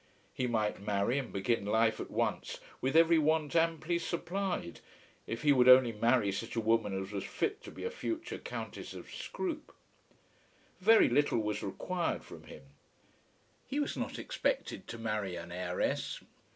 He 0.33 0.47
might 0.47 0.81
marry 0.81 1.19
and 1.19 1.31
begin 1.31 1.63
life 1.63 1.99
at 1.99 2.09
once 2.09 2.59
with 2.81 2.95
every 2.95 3.19
want 3.19 3.55
amply 3.55 3.99
supplied, 3.99 4.79
if 5.27 5.43
he 5.43 5.53
would 5.53 5.69
only 5.69 5.91
marry 5.91 6.31
such 6.31 6.55
a 6.55 6.59
woman 6.59 6.99
as 6.99 7.11
was 7.11 7.23
fit 7.23 7.61
to 7.65 7.69
be 7.71 7.83
a 7.83 7.91
future 7.91 8.39
Countess 8.39 8.95
of 8.95 9.11
Scroope. 9.11 9.75
Very 10.79 11.07
little 11.07 11.37
was 11.37 11.61
required 11.61 12.23
from 12.23 12.45
him. 12.45 12.63
He 13.67 13.79
was 13.79 13.95
not 13.95 14.17
expected 14.17 14.87
to 14.87 14.97
marry 14.97 15.35
an 15.35 15.51
heiress. 15.51 16.19